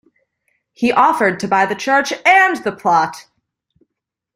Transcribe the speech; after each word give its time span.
He 0.73 0.91
offered 0.91 1.39
to 1.39 1.47
buy 1.47 1.67
the 1.67 1.75
church 1.75 2.11
and 2.25 2.55
the 2.63 2.71
plot. 2.71 3.27